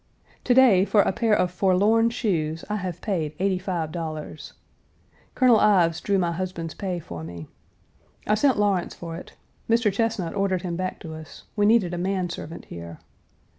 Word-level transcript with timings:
To 0.45 0.55
day, 0.55 0.83
for 0.83 1.03
a 1.03 1.11
pair 1.11 1.35
of 1.35 1.51
forlorn 1.51 2.09
shoes 2.09 2.65
I 2.67 2.77
have 2.77 3.01
paid 3.01 3.37
$85. 3.37 4.53
Colonel 5.35 5.59
Ives 5.59 6.01
drew 6.01 6.17
my 6.17 6.31
husband's 6.31 6.73
pay 6.73 6.97
for 6.99 7.23
me. 7.23 7.45
I 8.25 8.33
sent 8.33 8.57
Lawrence 8.57 8.95
for 8.95 9.15
it 9.15 9.33
(Mr. 9.69 9.93
Chesnut 9.93 10.33
ordered 10.35 10.63
him 10.63 10.75
back 10.75 10.99
to 11.01 11.13
us; 11.13 11.43
we 11.55 11.67
needed 11.67 11.93
a 11.93 11.99
man 11.99 12.31
servant 12.31 12.65
here). 12.65 12.97